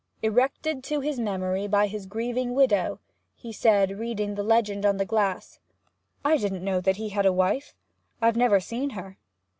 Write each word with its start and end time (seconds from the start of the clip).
'"Erected 0.23 0.83
to 0.85 1.01
his 1.01 1.19
memory 1.19 1.67
by 1.67 1.85
his 1.85 2.07
grieving 2.07 2.55
widow,"' 2.55 2.97
he 3.35 3.53
said, 3.53 3.99
reading 3.99 4.33
the 4.33 4.41
legend 4.41 4.83
on 4.83 4.97
the 4.97 5.05
glass. 5.05 5.59
'I 6.25 6.37
didn't 6.37 6.63
know 6.63 6.81
that 6.81 6.97
he 6.97 7.09
had 7.09 7.27
a 7.27 7.31
wife; 7.31 7.75
I've 8.19 8.35
never 8.35 8.59
seen 8.59 8.89
her.' 8.89 9.19